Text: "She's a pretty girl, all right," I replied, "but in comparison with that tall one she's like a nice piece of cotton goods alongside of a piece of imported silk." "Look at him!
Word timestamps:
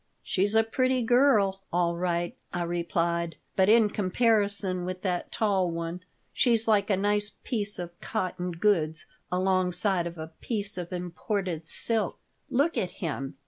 "She's 0.23 0.55
a 0.55 0.63
pretty 0.63 1.03
girl, 1.03 1.61
all 1.71 1.95
right," 1.95 2.35
I 2.51 2.63
replied, 2.63 3.35
"but 3.55 3.69
in 3.69 3.91
comparison 3.91 4.83
with 4.83 5.03
that 5.03 5.31
tall 5.31 5.69
one 5.69 6.01
she's 6.33 6.67
like 6.67 6.89
a 6.89 6.97
nice 6.97 7.33
piece 7.43 7.77
of 7.77 7.91
cotton 8.01 8.49
goods 8.49 9.05
alongside 9.31 10.07
of 10.07 10.17
a 10.17 10.31
piece 10.41 10.75
of 10.79 10.91
imported 10.91 11.67
silk." 11.67 12.17
"Look 12.49 12.79
at 12.79 12.89
him! 12.97 13.35